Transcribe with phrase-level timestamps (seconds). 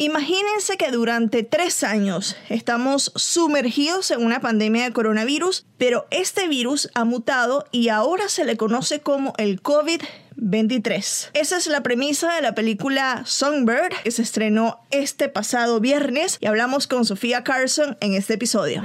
[0.00, 6.88] Imagínense que durante tres años estamos sumergidos en una pandemia de coronavirus, pero este virus
[6.94, 11.30] ha mutado y ahora se le conoce como el COVID-23.
[11.34, 16.46] Esa es la premisa de la película Songbird, que se estrenó este pasado viernes y
[16.46, 18.84] hablamos con Sofía Carson en este episodio.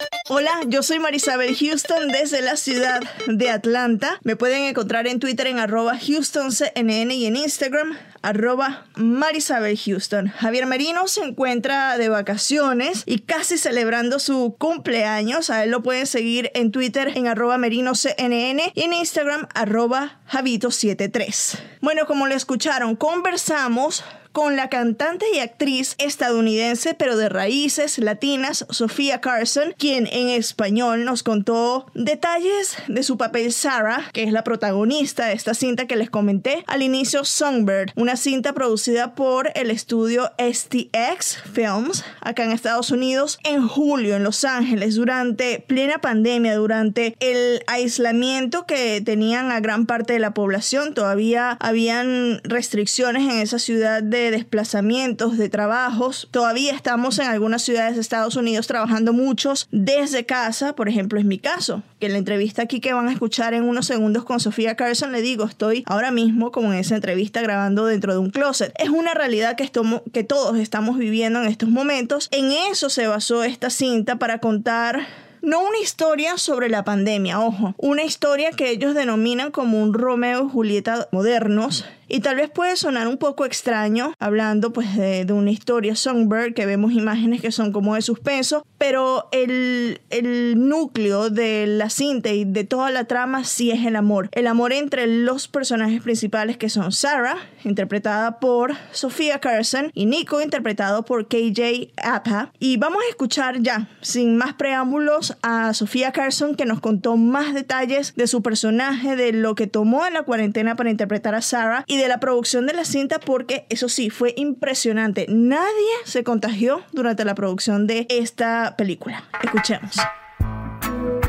[0.33, 4.17] Hola, yo soy Marisabel Houston desde la ciudad de Atlanta.
[4.23, 10.29] Me pueden encontrar en Twitter en arroba HoustonCNN y en Instagram arroba Marisabel Houston.
[10.29, 15.49] Javier Merino se encuentra de vacaciones y casi celebrando su cumpleaños.
[15.49, 21.59] A él lo pueden seguir en Twitter en arroba MerinoCNN y en Instagram arroba Javito73.
[21.81, 28.65] Bueno, como lo escucharon, conversamos con la cantante y actriz estadounidense pero de raíces latinas
[28.69, 34.43] Sofía Carson, quien en español nos contó detalles de su papel Sarah, que es la
[34.43, 39.71] protagonista de esta cinta que les comenté al inicio Songbird, una cinta producida por el
[39.71, 46.55] estudio STX Films acá en Estados Unidos en julio en Los Ángeles durante plena pandemia,
[46.55, 53.39] durante el aislamiento que tenían a gran parte de la población, todavía habían restricciones en
[53.39, 56.27] esa ciudad de desplazamientos, de trabajos.
[56.29, 61.25] Todavía estamos en algunas ciudades de Estados Unidos trabajando muchos desde casa, por ejemplo es
[61.25, 64.39] mi caso, que en la entrevista aquí que van a escuchar en unos segundos con
[64.39, 68.29] Sofía Carson le digo, estoy ahora mismo como en esa entrevista grabando dentro de un
[68.29, 68.73] closet.
[68.77, 69.71] Es una realidad que,
[70.11, 72.27] que todos estamos viviendo en estos momentos.
[72.31, 75.07] En eso se basó esta cinta para contar
[75.41, 80.45] no una historia sobre la pandemia, ojo, una historia que ellos denominan como un Romeo
[80.45, 85.51] y Julieta modernos y tal vez puede sonar un poco extraño hablando pues de, una
[85.51, 91.67] historia Songbird que vemos imágenes que son como de suspenso, pero el, el núcleo de
[91.67, 94.27] la cinta y de toda la trama sí es el amor.
[94.33, 100.41] El amor entre los personajes principales que son Sarah, interpretada por Sofía Carson, y Nico,
[100.41, 102.51] interpretado por KJ Apa.
[102.59, 107.53] Y vamos a escuchar ya, sin más preámbulos, a Sofía Carson que nos contó más
[107.53, 111.85] detalles de su personaje, de lo que tomó en la cuarentena para interpretar a Sarah
[111.87, 115.25] y de la producción de la cinta porque eso sí, fue impresionante.
[115.29, 119.23] Nadie se contagió durante la producción de esta película.
[119.43, 119.95] Escuchemos.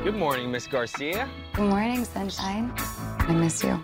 [0.05, 1.29] Good morning, Miss Garcia.
[1.57, 2.73] Good morning, sunshine.
[3.29, 3.79] I miss you.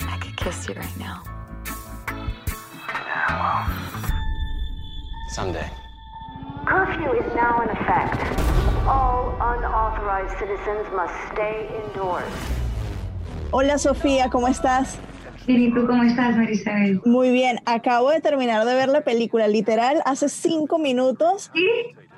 [0.00, 1.22] I could kiss you right now.
[2.86, 3.66] Yeah, well,
[5.34, 5.68] someday.
[6.64, 8.20] Curfew is now in effect.
[8.86, 12.32] All unauthorized citizens must stay indoors.
[13.50, 14.98] Hola Sofía, ¿cómo estás?
[15.56, 17.00] ¿Y tú cómo estás, Marisabel?
[17.04, 21.50] Muy bien, acabo de terminar de ver la película, literal, hace cinco minutos.
[21.54, 21.66] ¿Sí?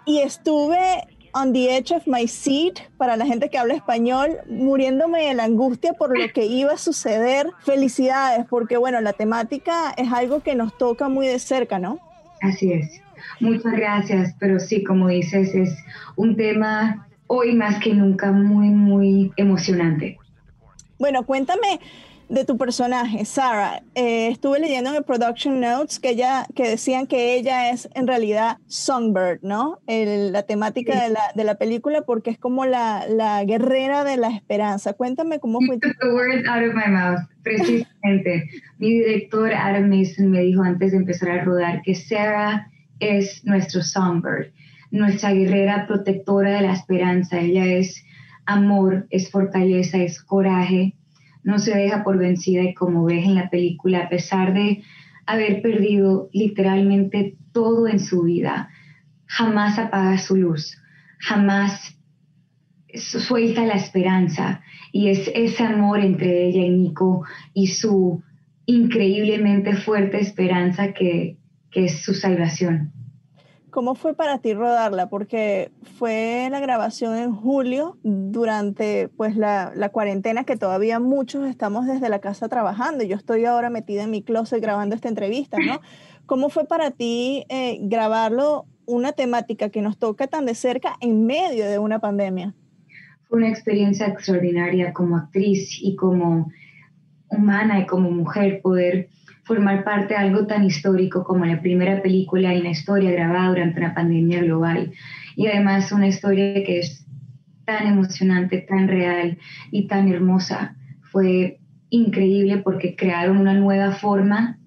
[0.06, 5.26] Y estuve on the edge of my seat, para la gente que habla español, muriéndome
[5.26, 7.46] de la angustia por lo que iba a suceder.
[7.64, 12.00] Felicidades, porque bueno, la temática es algo que nos toca muy de cerca, ¿no?
[12.42, 13.00] Así es.
[13.38, 15.76] Muchas gracias, pero sí, como dices, es
[16.16, 20.18] un tema hoy más que nunca muy, muy emocionante.
[20.98, 21.80] Bueno, cuéntame
[22.30, 23.82] de tu personaje, Sarah.
[23.94, 28.06] Eh, estuve leyendo en el production notes que ella que decían que ella es en
[28.06, 29.80] realidad Songbird, ¿no?
[29.86, 34.28] la temática de, la, de, la, película porque es como la, la, guerrera de la
[34.28, 34.92] esperanza.
[34.92, 35.76] Cuéntame cómo fue.
[35.82, 37.18] You the words out of my mouth.
[37.42, 38.48] Precisamente.
[38.78, 43.82] Mi director Adam Mason me dijo antes de empezar a rodar que Sarah es nuestro
[43.82, 44.52] Songbird,
[44.92, 47.40] nuestra guerrera protectora de la esperanza.
[47.40, 48.04] Ella es
[48.46, 50.94] amor, es fortaleza, es coraje
[51.42, 54.82] no se deja por vencida y como ves en la película, a pesar de
[55.26, 58.68] haber perdido literalmente todo en su vida,
[59.26, 60.76] jamás apaga su luz,
[61.18, 61.96] jamás
[62.94, 68.22] suelta la esperanza y es ese amor entre ella y Nico y su
[68.66, 71.36] increíblemente fuerte esperanza que,
[71.70, 72.92] que es su salvación.
[73.70, 75.08] ¿Cómo fue para ti rodarla?
[75.08, 81.86] Porque fue la grabación en julio durante pues la, la, cuarentena que todavía muchos estamos
[81.86, 83.04] desde la casa trabajando.
[83.04, 85.80] Yo estoy ahora metida en mi closet grabando esta entrevista, ¿no?
[86.26, 91.26] ¿Cómo fue para ti eh, grabarlo una temática que nos toca tan de cerca en
[91.26, 92.54] medio de una pandemia?
[93.28, 96.50] Fue una experiencia extraordinaria como actriz y como
[97.28, 99.08] humana y como mujer poder
[99.50, 103.80] formar parte de algo tan histórico como la primera película y la historia grabada durante
[103.80, 104.92] una pandemia global.
[105.34, 107.04] Y además una historia que es
[107.64, 109.38] tan emocionante, tan real
[109.72, 110.76] y tan hermosa.
[111.10, 111.58] Fue
[111.88, 114.60] increíble porque crearon una nueva forma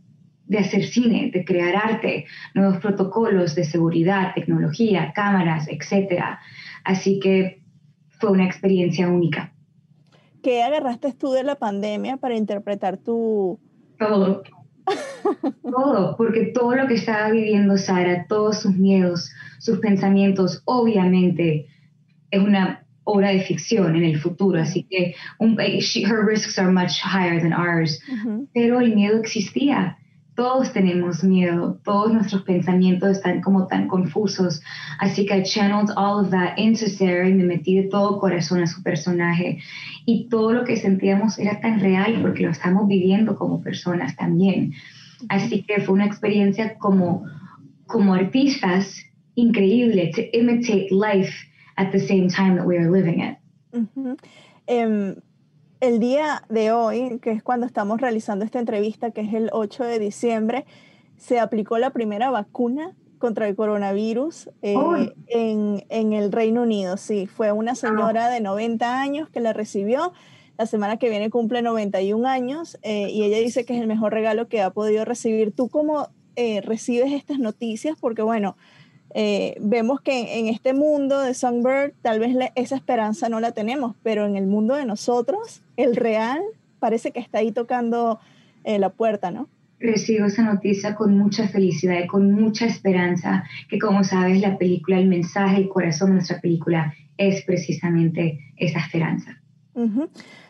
[0.48, 6.24] de hacer cine, de crear arte, nuevos protocolos de seguridad, tecnología, cámaras, etc.
[6.84, 7.62] Así que
[8.20, 9.54] fue una experiencia única.
[10.42, 13.62] ¿Qué agarraste tú de la pandemia para interpretar tu...
[13.98, 14.44] Todo,
[15.64, 21.68] todo, porque todo lo que estaba viviendo Sara, todos sus miedos, sus pensamientos, obviamente
[22.32, 26.72] es una obra de ficción en el futuro, así que un, eh, her risks are
[26.72, 28.00] much higher than ours,
[28.54, 29.98] pero el miedo existía.
[30.36, 34.62] Todos tenemos miedo, todos nuestros pensamientos están como tan confusos,
[34.98, 38.64] así que I channeled all of that into Sarah y me metí de todo corazón
[38.64, 39.60] a su personaje
[40.06, 44.74] y todo lo que sentíamos era tan real porque lo estamos viviendo como personas también.
[45.30, 47.26] Así que fue una experiencia como,
[47.88, 49.04] como artistas
[49.36, 51.34] increíble, to imitate life
[51.78, 53.38] at the same time that we are living it.
[54.68, 55.16] Em,
[55.82, 59.84] el día de hoy, que es cuando estamos realizando esta entrevista, que es el 8
[59.84, 60.66] de diciembre,
[61.18, 64.76] se aplicó la primera vacuna contra el coronavirus eh,
[65.28, 66.98] en, en, el Reino Unido.
[66.98, 70.14] Sí, fue una señora de 90 años que la recibió.
[70.58, 74.14] La semana que viene cumple 91 años eh, y ella dice que es el mejor
[74.14, 75.52] regalo que ha podido recibir.
[75.52, 77.98] ¿Tú cómo eh, recibes estas noticias?
[78.00, 78.56] Porque bueno,
[79.60, 84.26] vemos que en este mundo de Songbird tal vez esa esperanza no la tenemos, pero
[84.26, 86.42] en el mundo de nosotros, el real
[86.80, 88.20] parece que está ahí tocando
[88.64, 89.48] la puerta, ¿no?
[89.84, 94.98] recibo esa noticia con mucha felicidad y con mucha esperanza, que como sabes, la película,
[94.98, 99.40] el mensaje, el corazón de nuestra película es precisamente esa esperanza.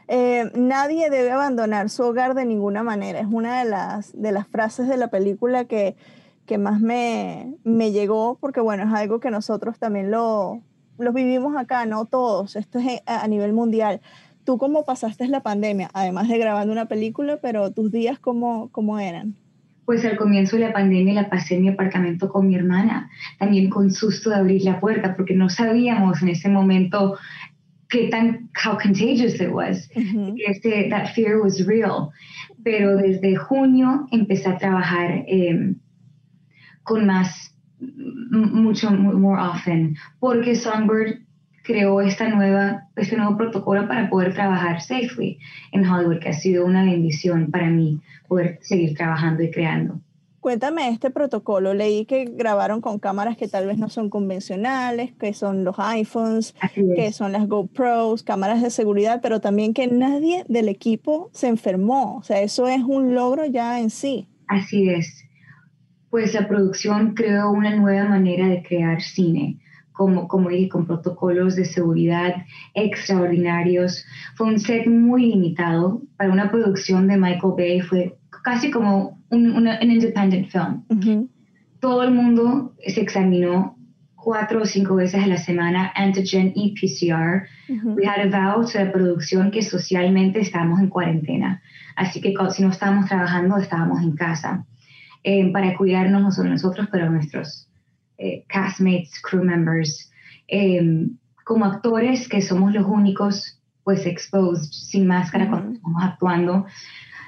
[0.07, 3.19] Eh, nadie debe abandonar su hogar de ninguna manera.
[3.19, 5.95] Es una de las, de las frases de la película que,
[6.45, 10.61] que más me, me llegó, porque bueno, es algo que nosotros también lo,
[10.97, 14.01] lo vivimos acá, no todos, esto es a nivel mundial.
[14.43, 15.89] ¿Tú cómo pasaste la pandemia?
[15.93, 19.35] Además de grabando una película, pero tus días cómo, cómo eran?
[19.85, 23.69] Pues al comienzo de la pandemia la pasé en mi apartamento con mi hermana, también
[23.69, 27.17] con susto de abrir la puerta, porque no sabíamos en ese momento
[28.09, 29.87] tan, how contagious it was,
[30.61, 32.11] que that fear was real.
[32.63, 35.79] Pero desde junio empecé a trabajar em,
[36.83, 41.19] con más, mucho, more often, porque Songbird
[41.63, 45.39] creó esta nueva, este nuevo protocolo para poder trabajar safely
[45.71, 50.01] en Hollywood, que ha sido una bendición para mí poder seguir trabajando y creando.
[50.43, 51.73] Cuéntame este protocolo.
[51.73, 56.53] Leí que grabaron con cámaras que tal vez no son convencionales, que son los iPhones,
[56.97, 62.17] que son las GoPros, cámaras de seguridad, pero también que nadie del equipo se enfermó.
[62.17, 64.27] O sea, eso es un logro ya en sí.
[64.47, 65.23] Así es.
[66.09, 69.61] Pues la producción creó una nueva manera de crear cine
[69.93, 72.35] como, como dije, con protocolos de seguridad
[72.73, 74.05] extraordinarios.
[74.35, 79.67] Fue un set muy limitado para una producción de Michael Bay, fue casi como un,
[79.67, 81.29] un independent film.
[81.79, 83.77] Todo el mundo se examinó
[84.15, 87.47] cuatro o cinco veces a la semana, antigen y PCR.
[87.83, 91.61] We had a vow to la producción que socialmente estábamos en cuarentena.
[91.95, 94.65] Así que si no estábamos trabajando, estábamos en casa.
[95.23, 97.69] Eh, para cuidarnos no solo nosotros, pero nuestros
[98.17, 100.11] eh, castmates, crew members,
[100.47, 106.65] em, como actores que somos los únicos pues exposed, sin máscara cuando estamos actuando.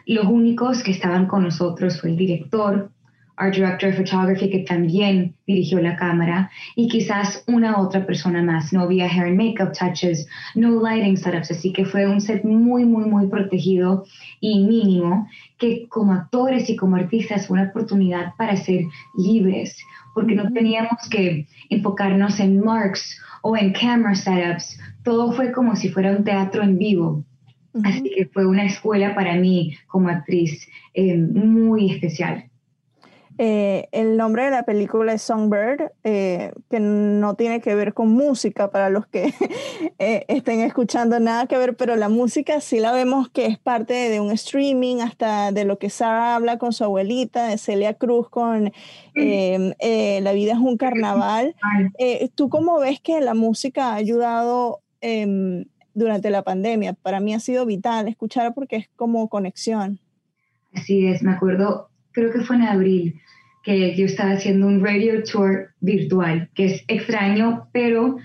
[0.05, 2.91] Los únicos que estaban con nosotros fue el director,
[3.38, 8.71] our director of photography, que también dirigió la cámara, y quizás una otra persona más.
[8.71, 12.85] No había hair and makeup touches, no lighting setups, así que fue un set muy,
[12.85, 14.05] muy, muy protegido
[14.39, 18.85] y mínimo, que como actores y como artistas fue una oportunidad para ser
[19.17, 19.77] libres,
[20.13, 24.79] porque no teníamos que enfocarnos en marks o en camera setups.
[25.03, 27.24] Todo fue como si fuera un teatro en vivo.
[27.84, 32.50] Así que fue una escuela para mí como actriz eh, muy especial.
[33.38, 38.10] Eh, el nombre de la película es Songbird, eh, que no tiene que ver con
[38.10, 39.34] música para los que
[40.00, 43.94] eh, estén escuchando, nada que ver, pero la música sí la vemos que es parte
[43.94, 48.29] de un streaming, hasta de lo que Sara habla con su abuelita, de Celia Cruz
[48.29, 48.72] con
[49.15, 49.74] em,
[50.22, 51.55] La vida es un carnaval.
[52.36, 56.93] ¿Tú cómo ves que la música ha ayudado em, durante la pandemia?
[56.93, 59.99] Para mí ha sido vital escuchar porque es como conexión.
[60.73, 63.21] Así es, me acuerdo, creo que fue en abril
[63.63, 68.17] que yo estaba haciendo un radio tour virtual, que es extraño, pero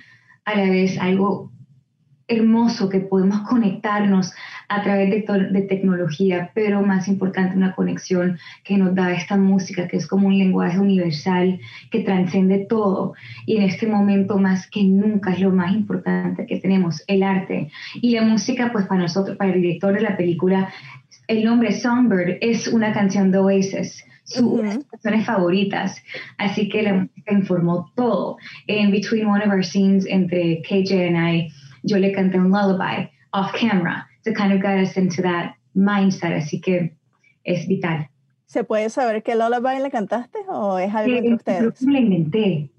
[0.45, 1.51] a la vez algo
[2.31, 4.33] hermoso que podemos conectarnos
[4.69, 9.89] a través de, de, tecnología, pero más importante una conexión que nos da esta música,
[9.89, 11.59] que es como un lenguaje universal
[11.91, 13.15] que transcende todo.
[13.47, 17.71] Y en este momento más que nunca es lo más importante que tenemos, el arte.
[17.95, 20.73] Y la música, pues para nosotros, para el director de la película,
[21.27, 26.03] el nombre Songbird es una canción de Oasis sus canciones favoritas.
[26.39, 28.37] Así que la música informó todo.
[28.69, 33.11] En between one of our scenes entre KJ and I, yo le canté un lullaby
[33.33, 36.33] off camera to kind of get us into that mindset.
[36.33, 36.95] Así que
[37.45, 38.09] es vital.
[38.47, 41.79] ¿Se puede saber qué lullaby le cantaste o es algo entre ustedes?
[41.79, 42.71] Creo me inventé.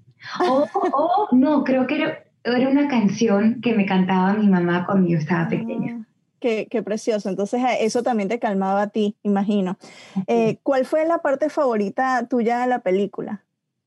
[0.48, 5.08] O, oh, no, creo que era, era, una canción que me cantaba mi mamá cuando
[5.08, 5.98] yo estaba pequeña.
[6.00, 6.06] Ah.
[6.42, 7.28] Qué, precioso.
[7.28, 9.78] Entonces, eh, eso también te calmaba a ti, imagino.
[10.26, 13.44] Eh, ¿Cuál fue la parte favorita tuya de la película?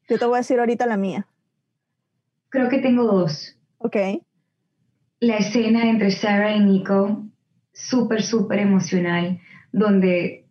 [0.07, 1.27] Yo te voy a decir ahorita la mía.
[2.49, 3.57] Creo que tengo dos.
[3.79, 3.97] Ok.
[5.25, 7.25] La escena entre Sarah y Nico,
[7.73, 9.39] súper, súper emocional,
[9.71, 10.45] donde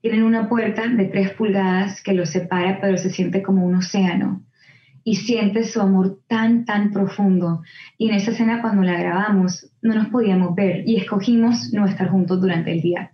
[0.00, 4.44] tienen una puerta de tres pulgadas que los separa, pero se siente como un océano
[5.02, 7.64] y sientes su amor tan, tan profundo.
[7.98, 12.08] Y en esa escena cuando la grabamos no nos podíamos ver y escogimos no estar
[12.08, 13.10] juntos durante el día.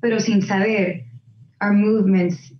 [0.00, 1.04] Pero sin saber,
[1.60, 2.53] our movements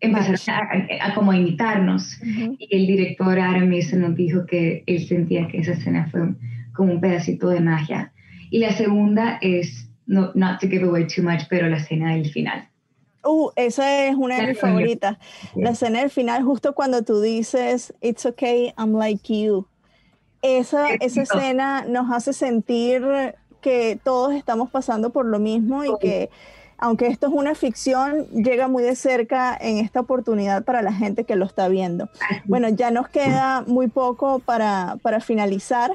[0.00, 2.20] empezaron a, como imitarnos.
[2.22, 6.34] Y el director Adam Mason nos dijo que él sentía que esa escena fue
[6.74, 8.12] como un pedacito de magia.
[8.50, 12.30] Y la segunda es, no, not to give away too much, pero la escena del
[12.30, 12.68] final.
[13.24, 15.16] Uh, esa es una de mis favoritas.
[15.54, 19.66] La escena del final, justo cuando tú dices, It's okay, I'm like you.
[20.42, 23.02] Esa, esa escena nos hace sentir
[23.62, 26.28] que todos estamos pasando por lo mismo y que
[26.84, 31.24] aunque esto es una ficción, llega muy de cerca en esta oportunidad para la gente
[31.24, 32.10] que lo está viendo.
[32.44, 35.92] Bueno, ya nos queda muy poco para, para finalizar.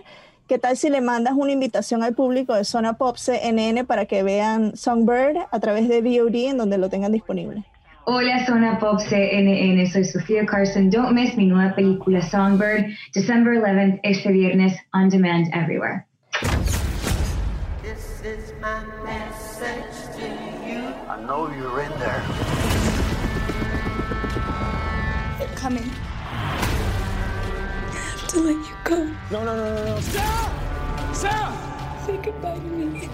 [0.48, 4.24] ¿Qué tal si le mandas una invitación al público de Zona Pop CNN para que
[4.24, 7.63] vean Songbird a través de VOD en donde lo tengan disponible?
[8.05, 10.89] Hola Zona Pop CNN, soy Sofía Carson.
[10.89, 16.08] Don't miss mi nueva película Songbird, December 11th, este viernes, on demand everywhere.
[17.84, 18.81] This is my
[21.29, 22.24] know you're in there.
[25.38, 25.88] They're coming.
[28.29, 28.98] to let you go.
[29.29, 30.01] No, no, no, no, no.
[30.01, 30.50] Sarah!
[31.13, 31.53] Sarah!
[32.05, 33.09] Say goodbye to me.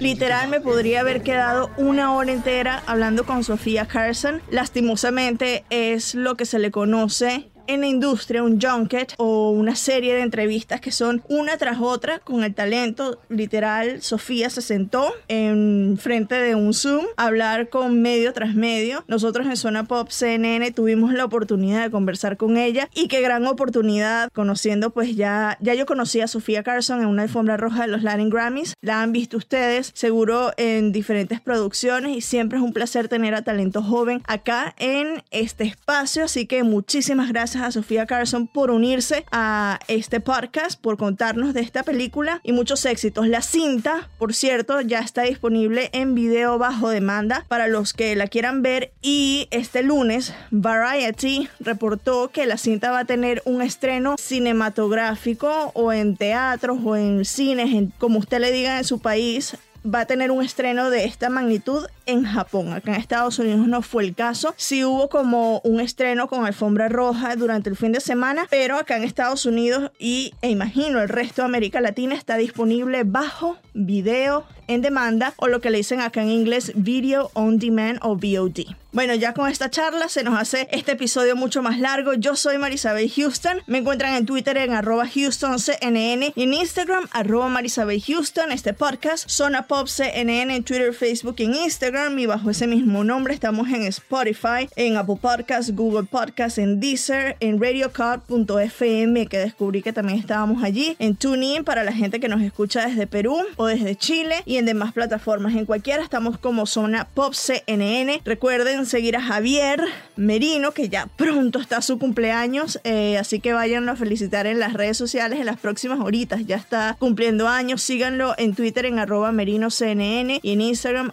[0.00, 4.42] Literal me podría haber quedado una hora entera hablando con Sofía Carson.
[4.50, 10.12] Lastimosamente es lo que se le conoce en la industria un junket o una serie
[10.14, 13.20] de entrevistas que son una tras otra con el talento.
[13.28, 19.04] Literal, Sofía se sentó en frente de un Zoom a hablar con medio tras medio.
[19.06, 23.46] Nosotros en Zona Pop CNN tuvimos la oportunidad de conversar con ella y qué gran
[23.46, 27.88] oportunidad conociendo pues ya, ya yo conocí a Sofía Carson en una alfombra roja de
[27.88, 28.74] los Latin Grammys.
[28.80, 33.42] La han visto ustedes seguro en diferentes producciones y siempre es un placer tener a
[33.42, 36.24] talento joven acá en este espacio.
[36.24, 41.82] Así que muchísimas a Sofía Carson por unirse a este podcast, por contarnos de esta
[41.82, 43.26] película y muchos éxitos.
[43.28, 48.26] La cinta, por cierto, ya está disponible en video bajo demanda para los que la
[48.26, 54.16] quieran ver y este lunes Variety reportó que la cinta va a tener un estreno
[54.18, 59.56] cinematográfico o en teatros o en cines, en, como usted le diga en su país,
[59.84, 62.72] va a tener un estreno de esta magnitud en Japón.
[62.72, 64.54] Acá en Estados Unidos no fue el caso.
[64.56, 68.96] Sí hubo como un estreno con alfombra roja durante el fin de semana, pero acá
[68.96, 74.44] en Estados Unidos y e imagino el resto de América Latina está disponible bajo video
[74.66, 78.76] en demanda o lo que le dicen acá en inglés Video on Demand o VOD.
[78.92, 82.14] Bueno, ya con esta charla se nos hace este episodio mucho más largo.
[82.14, 83.62] Yo soy Marisabel Houston.
[83.68, 88.50] Me encuentran en Twitter en arroba HoustonCNN y en Instagram arroba Marisabel Houston.
[88.50, 92.66] Este podcast Zona Pop CNN en Twitter, Facebook y en Instagram Instagram y bajo ese
[92.66, 99.38] mismo nombre estamos en Spotify, en Apple Podcasts, Google Podcasts, en Deezer, en RadioCard.fm que
[99.38, 103.36] descubrí que también estábamos allí, en TuneIn para la gente que nos escucha desde Perú
[103.56, 105.54] o desde Chile y en demás plataformas.
[105.54, 108.22] En cualquiera estamos como Zona Pop CNN.
[108.24, 109.82] Recuerden seguir a Javier
[110.16, 114.72] Merino que ya pronto está su cumpleaños, eh, así que vayan a felicitar en las
[114.72, 116.46] redes sociales en las próximas horitas.
[116.46, 117.82] Ya está cumpliendo años.
[117.82, 121.10] Síganlo en Twitter en arroba merinoCNN y en Instagram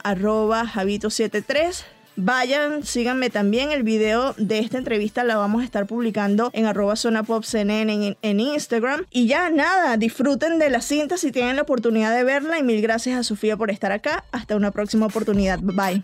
[0.67, 1.83] javito73.
[2.19, 3.71] Vayan, síganme también.
[3.71, 8.39] El video de esta entrevista la vamos a estar publicando en arroba zona pop en,
[8.39, 9.05] Instagram.
[9.11, 12.57] Y ya nada, disfruten de la cinta si tienen la oportunidad de verla.
[12.57, 14.23] Y mil gracias a Sofía por estar acá.
[14.31, 15.59] Hasta una próxima oportunidad.
[15.61, 16.03] Bye.